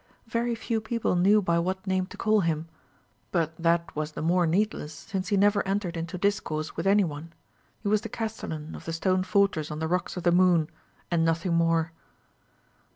[0.25, 2.67] Very few people knew by what name to call him;
[3.31, 7.33] but that was the more needless, since he never entered into discourse with any one.
[7.81, 10.71] He was the castellan of the stone fortress on the Rocks of the Moon,
[11.11, 11.91] and nothing more.